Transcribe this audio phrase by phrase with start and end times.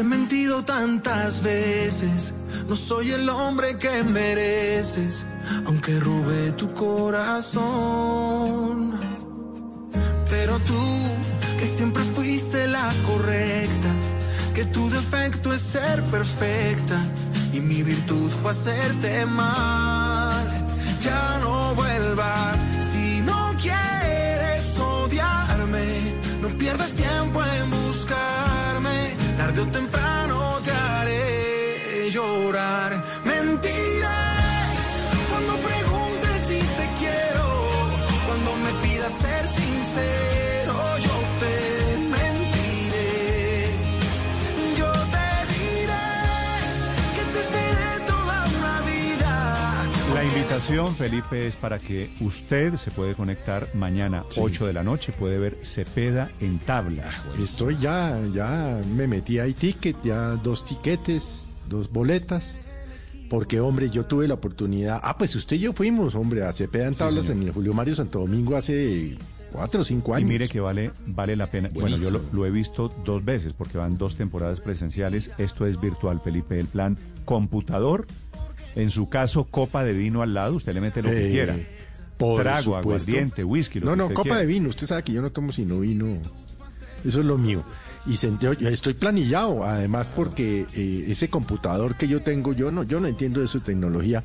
[0.00, 2.32] He mentido tantas veces,
[2.66, 5.26] no soy el hombre que mereces,
[5.66, 7.58] aunque robé tu corazón.
[10.30, 10.82] Pero tú,
[11.58, 13.90] que siempre fuiste la correcta,
[14.54, 16.98] que tu defecto es ser perfecta
[17.52, 20.66] y mi virtud fue hacerte mal.
[21.02, 21.39] Ya
[32.10, 33.02] llorar.
[33.24, 34.06] Mentiré
[35.30, 37.46] cuando preguntes si te quiero,
[38.26, 41.54] cuando me pidas ser sincero, yo te
[42.10, 43.70] mentiré.
[44.76, 46.08] Yo te diré
[47.14, 49.86] que te esperé toda una vida.
[50.14, 55.12] La invitación, Felipe, es para que usted se puede conectar mañana, 8 de la noche,
[55.12, 57.22] puede ver Cepeda en tablas.
[57.40, 62.60] Estoy ya, ya me metí ahí ticket, ya dos tiquetes, dos boletas.
[63.30, 65.00] Porque, hombre, yo tuve la oportunidad.
[65.04, 67.94] Ah, pues usted y yo fuimos, hombre, a Cepeda en tablas en el Julio Mario
[67.94, 69.16] Santo Domingo hace
[69.52, 70.28] cuatro o cinco Y años.
[70.28, 71.70] mire que vale, vale la pena.
[71.72, 75.30] Bueno, yo lo, lo he visto dos veces porque van dos temporadas presenciales.
[75.38, 76.58] Esto es virtual, Felipe.
[76.58, 78.06] El plan computador,
[78.74, 80.56] en su caso, copa de vino al lado.
[80.56, 81.56] Usted le mete lo que Eh, quiera.
[82.18, 83.78] por Trago, aguardiente, whisky.
[83.78, 84.40] lo No, que no, usted copa quiera.
[84.40, 84.68] de vino.
[84.70, 86.06] Usted sabe que yo no tomo sino vino.
[87.04, 87.62] Eso es lo mío.
[88.06, 92.98] Y yo estoy planillado, además, porque eh, ese computador que yo tengo, yo no, yo
[92.98, 94.24] no entiendo de su tecnología,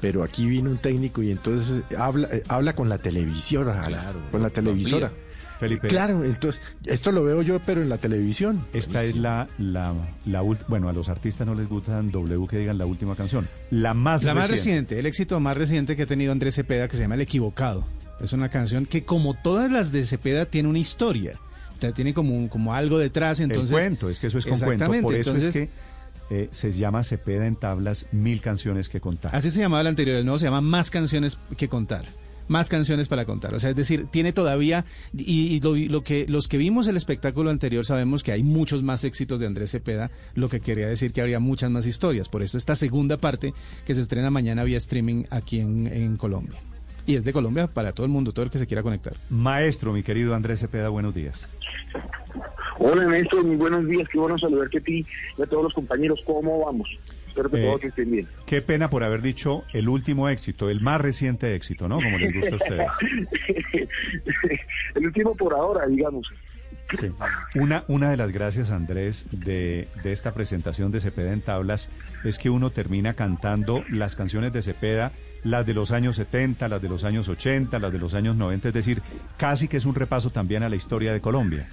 [0.00, 3.82] pero aquí vino un técnico y entonces eh, habla, eh, habla con la televisora,
[4.30, 5.10] con la televisora.
[5.58, 5.88] Felipe.
[5.88, 8.64] Claro, entonces, esto lo veo yo, pero en la televisión.
[8.72, 9.92] Esta es la, la,
[10.24, 13.46] la ult- bueno, a los artistas no les gustan W que digan la última canción.
[13.70, 16.96] La más La más reciente, el éxito más reciente que ha tenido Andrés Cepeda, que
[16.96, 17.84] se llama El Equivocado.
[18.22, 21.38] Es una canción que, como todas las de Cepeda, tiene una historia.
[21.94, 23.40] Tiene como, un- como algo detrás.
[23.40, 24.84] Entonces, el cuento, es que eso es con cuento.
[25.02, 25.68] Por eso entonces, es
[26.28, 29.34] que eh, se llama Cepeda en tablas, mil canciones que contar.
[29.34, 32.04] Así se llamaba el anterior, el nuevo se llama Más canciones que contar.
[32.46, 33.54] Más canciones para contar.
[33.54, 34.84] O sea, es decir, tiene todavía,
[35.16, 38.82] y, y lo, lo que los que vimos el espectáculo anterior sabemos que hay muchos
[38.82, 42.28] más éxitos de Andrés Cepeda, lo que quería decir que habría muchas más historias.
[42.28, 43.54] Por eso esta segunda parte
[43.84, 46.58] que se estrena mañana vía streaming aquí en, en Colombia.
[47.10, 49.14] Y es de Colombia para todo el mundo, todo el que se quiera conectar.
[49.30, 51.48] Maestro, mi querido Andrés Cepeda, buenos días.
[52.78, 55.04] Hola Néstor, muy buenos días, qué bueno saludarte a ti
[55.36, 56.20] y a todos los compañeros.
[56.24, 56.88] ¿Cómo vamos?
[57.26, 58.28] Espero que Eh, todos estén bien.
[58.46, 61.96] Qué pena por haber dicho el último éxito, el más reciente éxito, ¿no?
[61.96, 62.86] Como les gusta a ustedes.
[64.94, 66.28] El último por ahora, digamos.
[66.98, 67.10] Sí.
[67.56, 71.88] Una, una de las gracias, Andrés, de, de esta presentación de Cepeda en tablas
[72.24, 75.10] es que uno termina cantando las canciones de Cepeda,
[75.44, 78.68] las de los años 70, las de los años 80, las de los años 90,
[78.68, 79.02] es decir,
[79.36, 81.68] casi que es un repaso también a la historia de Colombia.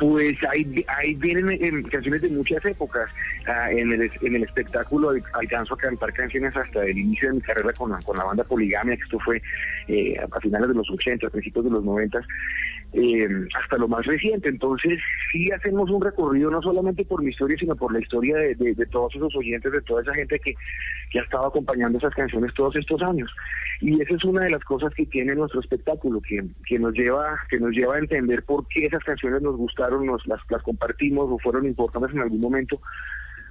[0.00, 3.08] Pues ahí, ahí vienen canciones de muchas épocas.
[3.46, 7.34] Ah, en, el, en el espectáculo al- alcanzo a cantar canciones hasta el inicio de
[7.34, 9.42] mi carrera con, la- con la banda Poligamia, que esto fue
[9.88, 12.20] eh, a finales de los 80, a principios de los 90,
[12.92, 13.28] eh,
[13.62, 14.48] hasta lo más reciente.
[14.48, 14.98] Entonces,
[15.32, 18.74] sí hacemos un recorrido no solamente por mi historia, sino por la historia de, de-
[18.74, 20.54] de todos esos oyentes, de toda esa gente que,
[21.10, 23.30] que ha estado acompañando esas canciones todos estos años.
[23.82, 27.38] Y esa es una de las cosas que tiene nuestro espectáculo, que, que nos lleva
[27.48, 31.38] que nos lleva a entender por qué esas canciones nos gustaron, nos las, compartimos o
[31.38, 32.80] fueron importantes en algún momento.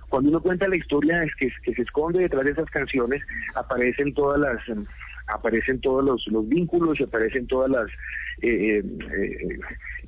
[0.09, 3.21] Cuando uno cuenta la historia es que, se esconde detrás de esas canciones,
[3.55, 4.85] aparecen todas las em,
[5.27, 7.87] aparecen todos los, los vínculos y aparecen todas las
[8.41, 9.59] eh, eh,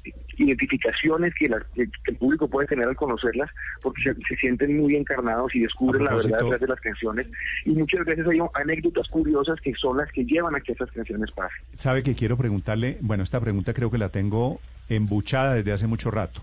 [0.04, 3.50] eh, identificaciones que, las- que el público puede tener al conocerlas,
[3.82, 7.28] porque se, se sienten muy encarnados y descubren la verdad detrás de las canciones.
[7.66, 11.32] Y muchas veces hay anécdotas curiosas que son las que llevan a que esas canciones
[11.32, 11.58] pasen.
[11.76, 14.60] Sabe que quiero preguntarle, bueno, esta pregunta creo que la tengo
[14.90, 16.42] embuchada desde hace mucho rato.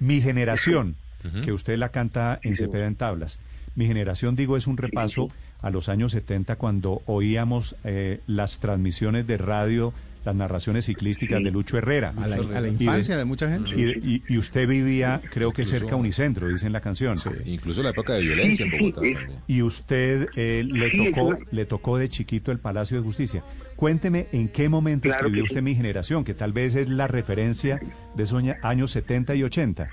[0.00, 0.96] Mi generación,
[1.44, 3.38] que usted la canta en Cepeda en tablas,
[3.74, 5.28] mi generación, digo, es un repaso
[5.62, 11.50] a los años 70 cuando oíamos eh, las transmisiones de radio las narraciones ciclísticas de
[11.50, 12.12] Lucho Herrera.
[12.16, 13.70] A la, a la Y infancia de mucha gente.
[13.76, 17.16] Y, y- y usted vivía, creo que cerca a Unicentro, dice en la canción.
[17.44, 19.18] Incluso la época de violencia en Bogotá también.
[19.46, 23.42] Y usted eh, le Sí, tocó le tocó de chiquito el Palacio de Justicia.
[23.76, 25.52] Cuénteme en qué momento Claro escribió sí.
[25.52, 27.80] usted Mi Generación, que tal vez es la referencia
[28.14, 29.88] de esos años 70 y 80.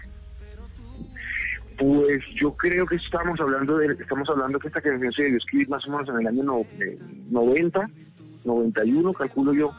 [1.77, 5.69] Pues yo creo que estamos hablando de estamos hablando que esta canción se debió escribir
[5.69, 6.97] más o menos en el año no- eh,
[7.31, 7.89] 90,
[8.43, 9.71] 91, calculo yo,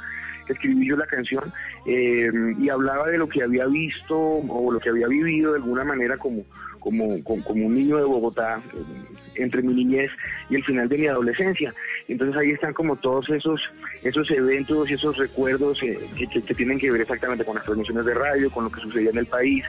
[0.53, 1.53] escribí yo la canción
[1.87, 5.85] eh, y hablaba de lo que había visto o lo que había vivido de alguna
[5.85, 6.43] manera como
[6.79, 8.79] como, como, como un niño de Bogotá eh,
[9.35, 10.11] entre mi niñez
[10.49, 11.75] y el final de mi adolescencia.
[12.09, 13.61] Entonces ahí están como todos esos
[14.03, 18.07] esos eventos y esos recuerdos eh, que, que- tienen que ver exactamente con las transmisiones
[18.07, 19.63] de radio, con lo que sucedía en el país,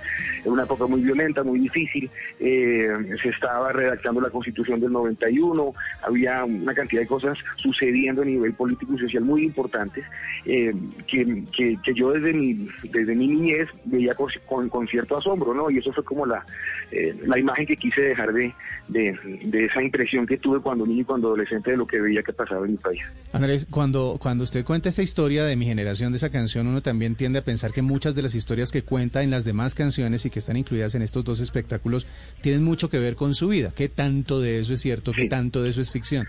[0.46, 2.10] en una época muy violenta, muy difícil.
[2.40, 2.88] Eh,
[3.22, 5.74] se estaba redactando la constitución del 91,
[6.04, 10.06] había una cantidad de cosas sucediendo a nivel político y social muy importantes
[10.46, 10.74] eh,
[11.08, 15.54] que, que- que yo desde mi, desde mi niñez veía con, con- con cierto asombro,
[15.54, 15.70] ¿no?
[15.72, 16.46] Y eso fue como la,
[16.92, 18.54] eh, la imagen que quise dejar de,
[18.88, 22.22] de, de esa impresión que tuve cuando niño y cuando adolescente de lo que veía
[22.24, 23.02] que pasaba en mi país.
[23.32, 27.16] Andrés, cuando, cuando usted cuenta esta historia de mi generación, de esa canción, uno también
[27.16, 30.30] tiende a pensar que muchas de las historias que cuenta en las demás canciones y
[30.30, 32.08] que están incluidas en estos dos espectáculos
[32.42, 33.72] tienen mucho que ver con su vida.
[33.76, 35.12] ¿Qué tanto de eso es cierto?
[35.14, 36.26] ¿Qué tanto de eso es ficción?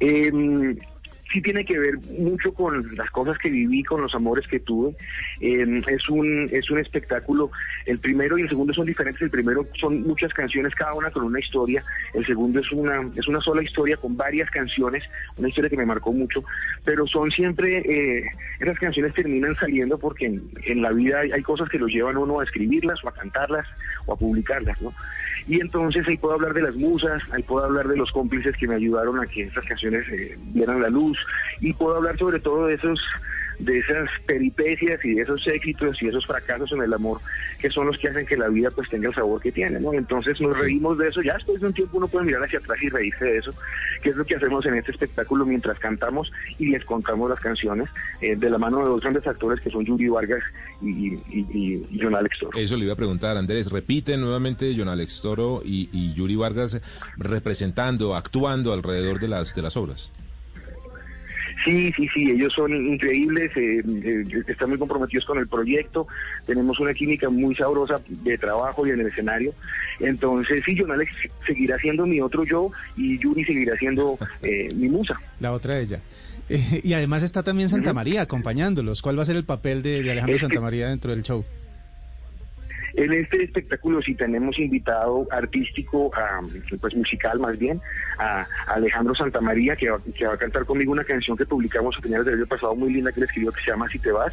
[0.00, 0.30] Eh,
[1.36, 4.94] sí tiene que ver mucho con las cosas que viví, con los amores que tuve.
[5.40, 7.50] Eh, es un es un espectáculo.
[7.86, 9.22] El primero y el segundo son diferentes.
[9.22, 11.84] El primero son muchas canciones, cada una con una historia.
[12.14, 15.04] El segundo es una es una sola historia con varias canciones,
[15.36, 16.42] una historia que me marcó mucho.
[16.84, 18.24] Pero son siempre eh,
[18.60, 22.40] esas canciones terminan saliendo porque en, en la vida hay, cosas que los llevan uno
[22.40, 23.66] a escribirlas o a cantarlas
[24.06, 24.92] o a publicarlas, ¿no?
[25.46, 28.66] Y entonces ahí puedo hablar de las musas, ahí puedo hablar de los cómplices que
[28.66, 31.18] me ayudaron a que esas canciones eh, vieran la luz
[31.60, 33.00] y puedo hablar sobre todo de esos
[33.58, 37.20] de esas peripecias y de esos éxitos y esos fracasos en el amor
[37.58, 39.94] que son los que hacen que la vida pues tenga el sabor que tiene, ¿no?
[39.94, 42.78] Entonces nos reímos de eso, ya después de un tiempo uno puede mirar hacia atrás
[42.82, 43.52] y reírse de eso,
[44.02, 47.88] que es lo que hacemos en este espectáculo mientras cantamos y les contamos las canciones
[48.20, 50.42] eh, de la mano de dos grandes actores que son Yuri Vargas
[50.82, 52.58] y, y, y- y John Alex Toro.
[52.58, 53.70] Eso le iba a preguntar, Andrés.
[53.72, 56.80] Repite nuevamente John Alex Toro y, y Yuri Vargas
[57.16, 60.12] representando, actuando alrededor de las, de las obras.
[61.66, 66.06] Sí, sí, sí, ellos son increíbles, eh, eh, están muy comprometidos con el proyecto,
[66.46, 69.52] tenemos una química muy sabrosa de trabajo y en el escenario.
[69.98, 71.10] Entonces, sí, John Alex
[71.44, 75.20] seguirá siendo mi otro yo y Yuri seguirá siendo eh, mi musa.
[75.40, 76.00] La otra de ella.
[76.48, 79.02] Eh, y además está también Santa María acompañándolos.
[79.02, 81.44] ¿Cuál va a ser el papel de, de Alejandro Santa María dentro del show?
[82.96, 86.40] En este espectáculo sí tenemos invitado artístico, a,
[86.80, 87.80] pues musical más bien,
[88.18, 92.00] a Alejandro Santamaría, que va, que va a cantar conmigo una canción que publicamos a
[92.00, 94.32] finales del año pasado muy linda que le escribió que se llama Si te vas,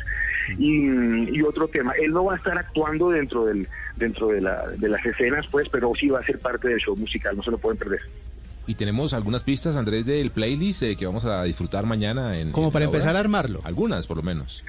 [0.58, 1.94] y, y otro tema.
[2.02, 3.68] Él no va a estar actuando dentro del
[3.98, 6.96] dentro de, la, de las escenas, pues, pero sí va a ser parte del show
[6.96, 8.02] musical, no se lo pueden perder.
[8.66, 12.38] Y tenemos algunas pistas, Andrés, del playlist eh, que vamos a disfrutar mañana.
[12.38, 13.60] En, Como en para empezar a armarlo.
[13.66, 14.64] Algunas, por lo menos.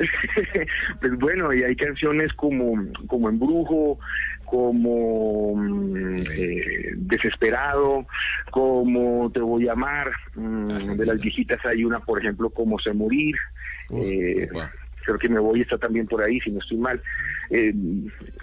[1.00, 2.74] pues bueno, y hay canciones como,
[3.06, 3.98] como Embrujo,
[4.46, 8.06] como mm, eh, Desesperado,
[8.50, 12.92] como Te voy a amar, mm, de las viejitas hay una, por ejemplo, como Sé
[12.92, 13.34] morir,
[13.90, 14.48] eh,
[15.04, 17.00] creo que Me voy está también por ahí, si no estoy mal.
[17.50, 17.72] Eh,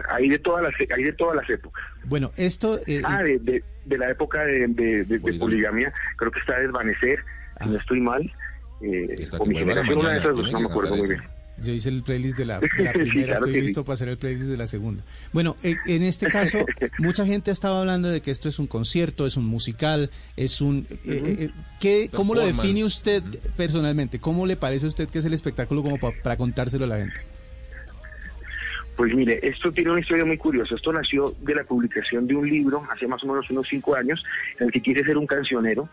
[0.10, 1.84] hay de todas las hay de todas las épocas.
[2.06, 2.80] Bueno, esto...
[2.88, 7.20] eh, Ah, de, de, de la época de, de- poligamia, creo que está Desvanecer,
[7.64, 8.22] si no estoy mal.
[8.82, 11.22] Eh, o mi generación, una de esas dos, no me acuerdo muy bien.
[11.64, 13.86] Yo hice el playlist de la, de la Sí, primera, claro estoy listo sí.
[13.86, 15.04] para hacer el playlist de la segunda.
[15.34, 16.66] Bueno, eh, en este caso,
[17.00, 20.62] mucha gente ha estado hablando de que esto es un concierto, es un musical, es
[20.62, 20.86] un...
[20.92, 20.98] eh,
[21.40, 21.50] eh,
[21.80, 23.24] ¿qué, ¿Cómo lo define usted
[23.56, 24.20] personalmente?
[24.20, 26.98] ¿Cómo le parece a usted que es el espectáculo como pa- para contárselo a la
[27.00, 27.16] gente?
[28.96, 30.74] Pues mire, esto tiene una historia muy curiosa.
[30.74, 34.24] Esto nació de la publicación de un libro hace más o menos unos cinco años,
[34.60, 35.88] en el que quise ser un cancionero,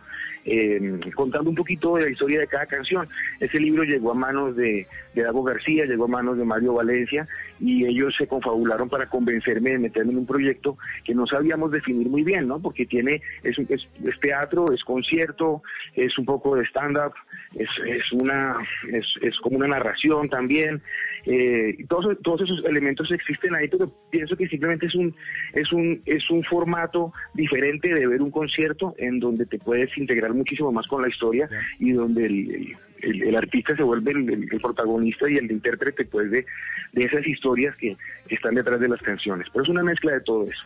[0.44, 3.08] eh, contando un poquito de la historia de cada canción.
[3.40, 7.26] Ese libro llegó a manos de, de Dago García, llegó a manos de Mario Valencia,
[7.60, 12.08] y ellos se confabularon para convencerme de meterme en un proyecto que no sabíamos definir
[12.08, 12.60] muy bien, ¿no?
[12.60, 15.62] Porque tiene, es, es, es teatro, es concierto,
[15.94, 17.14] es un poco de stand-up,
[17.54, 18.56] es, es una,
[18.92, 20.82] es, es como una narración también.
[21.26, 25.14] Eh, todos, todos esos elementos existen ahí, pero pienso que simplemente es un,
[25.54, 30.33] es un, es un formato diferente de ver un concierto en donde te puedes integrar
[30.34, 31.48] muchísimo más con la historia
[31.78, 36.04] y donde el, el- el artista se vuelve el, el- el protagonista y el intérprete
[36.06, 36.46] pues de,
[36.92, 37.96] de esas historias que,
[38.28, 39.46] que están detrás de las canciones.
[39.52, 40.62] Pero es una mezcla de todo eso.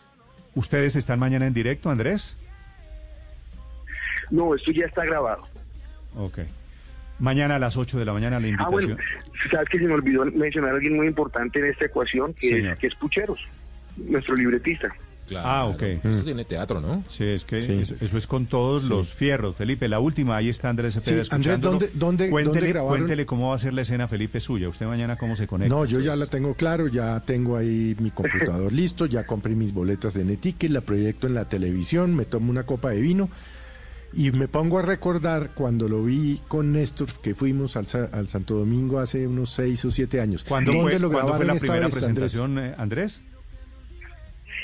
[0.55, 2.35] ¿Ustedes están mañana en directo, Andrés?
[4.31, 5.47] No, esto ya está grabado.
[6.15, 6.39] Ok.
[7.19, 8.71] Mañana a las 8 de la mañana la Ah, invitación.
[8.71, 8.97] bueno,
[9.51, 12.73] sabes que se me olvidó mencionar a alguien muy importante en esta ecuación, que, Señor.
[12.73, 13.39] es, que es Pucheros,
[13.97, 14.93] nuestro libretista.
[15.29, 15.47] Claro.
[15.47, 15.81] Ah, ok.
[16.03, 17.03] Esto tiene teatro, ¿no?
[17.09, 17.71] Sí, es que Sí.
[17.73, 19.55] Eso, eso es con todos los fierros.
[19.55, 21.61] Felipe, la última, ahí está Andrés Cepeda Sí, Andrés.
[21.61, 22.97] ¿dónde- dónde- cuéntele, dónde grabaron?
[22.97, 24.67] cuéntele cómo va a ser la escena, Felipe, suya.
[24.69, 25.73] Usted mañana cómo se conecta.
[25.73, 29.73] No, yo ya la tengo claro, ya tengo ahí mi computador listo, ya compré mis
[29.73, 33.29] boletas en Etiquet, la proyecto en la televisión, me tomo una copa de vino
[34.11, 38.27] y me pongo a recordar cuando lo vi con Néstor, que fuimos al, Sa- al
[38.27, 40.43] Santo Domingo hace unos seis o siete años.
[40.47, 42.31] ¿Cuándo ¿Dónde fue, lo cuándo fue la primera vez, Andrés?
[42.31, 43.21] presentación, eh, Andrés?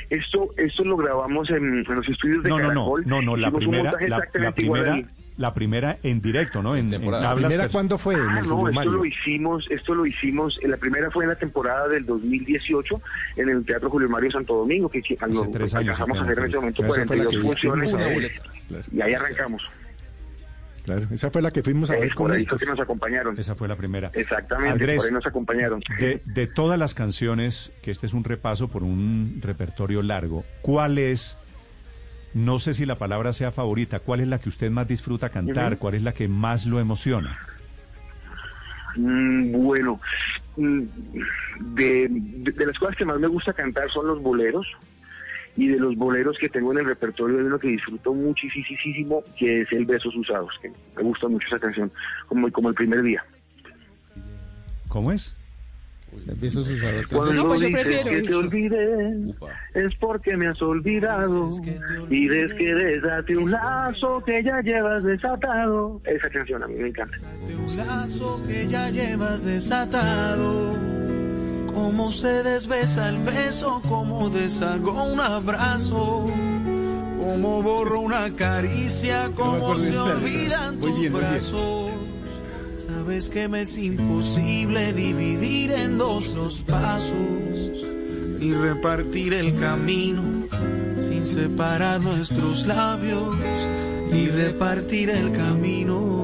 [0.09, 3.03] Esto, esto lo grabamos en, en los estudios de No, no, no, Caracol.
[3.07, 5.15] no, no, la primera, montaje la, la exactamente igual primera, ahí.
[5.38, 6.75] la primera en directo, ¿no?
[6.75, 7.24] En, en temporada.
[7.29, 8.13] ¿La primera cuándo fue?
[8.15, 11.29] en Ah, el no, esto lo hicimos, esto lo hicimos, eh, la primera fue en
[11.31, 13.01] la temporada del 2018
[13.38, 16.88] en el Teatro Julio Mario Santo Domingo, que alcanzamos a hacer en ese momento Esa
[16.88, 17.93] fue la 42 que funciones
[18.91, 19.62] y ahí arrancamos.
[20.85, 23.37] Claro, esa fue la que fuimos a Eh, ver con que nos acompañaron.
[23.37, 24.11] Esa fue la primera.
[24.13, 25.81] Exactamente, Andrés, por ahí nos acompañaron.
[25.99, 30.97] De, de todas las canciones, que este es un repaso por un repertorio largo, ¿cuál
[30.97, 31.37] es,
[32.33, 35.77] no sé si la palabra sea favorita, cuál es la que usted más disfruta cantar,
[35.79, 37.37] cuál es la que más lo emociona?
[38.97, 39.99] Mm, bueno,
[40.55, 40.81] mm,
[41.75, 44.65] de, de- de las cosas que más me gusta cantar son los boleros.
[45.57, 49.62] Y de los boleros que tengo en el repertorio hay uno que disfruto muchísimo, que
[49.62, 51.91] es el Besos Usados, que me gusta mucho esa canción,
[52.27, 53.24] como, como el primer día.
[54.89, 55.33] ¿Cómo es?
[56.39, 57.07] Besos usados.
[57.07, 58.39] Cuando No, pues yo prefiero que te eso.
[58.39, 59.47] olvidé, Upa.
[59.74, 61.50] es porque me has olvidado.
[62.09, 66.01] Y des que desate un lazo que ya llevas desatado.
[66.05, 67.17] Esa canción a mí me encanta.
[67.43, 70.94] un lazo que ya llevas desatado.
[71.75, 76.25] Cómo se desbesa el beso, cómo deshago un abrazo.
[77.20, 81.13] Cómo borro una caricia, cómo se olvidan tus bien.
[81.13, 81.91] brazos.
[82.88, 87.12] Sabes que me es imposible dividir en dos los pasos
[88.39, 90.24] y repartir el camino
[91.00, 93.36] sin separar nuestros labios
[94.13, 96.14] y repartir el camino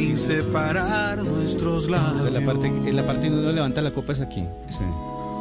[0.00, 2.26] sin separar nuestros labios.
[2.26, 4.46] En la parte, en la parte donde uno levanta la copa es aquí.
[4.70, 4.78] Sí.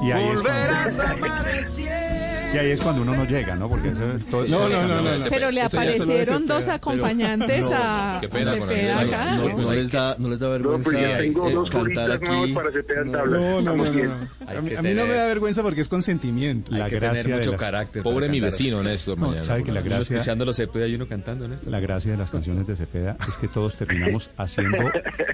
[0.08, 2.25] Y ahí, es Volverás cuando, a amanecer.
[2.56, 3.68] Y ahí es cuando uno no llega, ¿no?
[3.70, 5.26] Porque eso es todo- No, no, no, no.
[5.30, 9.14] Pero le aparecieron dos acompañantes a qué pena con Cepeda Andrés.
[9.14, 9.36] acá.
[9.36, 12.26] No, no les da, no les da No, vergüenza pues tengo eh, dos cantar aquí.
[12.26, 16.72] No, no, no, A mí, que a mí no me da vergüenza porque es consentimiento.
[16.72, 18.04] La Hay que gracia tener de mucho las- carácter.
[18.04, 19.18] Pobre mi vecino, Néstor.
[19.18, 21.70] No, mañana, sabe que la gracia, escuchando los Cepeda y uno cantando en esto.
[21.70, 24.78] la gracia de las canciones de Cepeda es que todos terminamos haciendo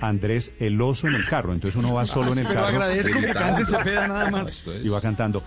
[0.02, 1.54] Andrés el oso en el carro.
[1.54, 4.64] Entonces uno va solo en el Pero carro agradezco que cante Cepeda nada más.
[4.84, 5.44] y va cantando.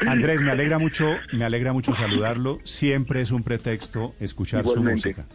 [0.00, 2.58] Andrés, me alegra mucho, me alegra mucho saludarlo.
[2.64, 5.00] Siempre es un pretexto escuchar Igualmente.
[5.00, 5.26] su música.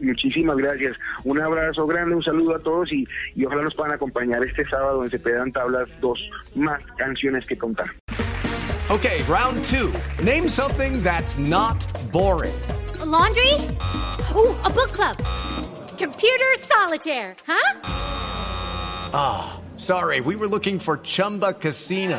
[0.00, 0.96] Muchísimas gracias.
[1.22, 5.02] Un abrazo grande, un saludo a todos y, y ojalá nos puedan acompañar este sábado
[5.04, 6.18] en Cepeda en Tablas dos
[6.54, 7.86] más canciones que contar.
[8.90, 9.90] Okay, round two.
[10.22, 12.52] Name something that's not boring.
[13.06, 13.52] laundry?
[14.34, 15.16] Ooh, a book club.
[15.96, 17.80] Computer solitaire, huh?
[19.14, 22.18] Ah, sorry, we were looking for Chumba Casino.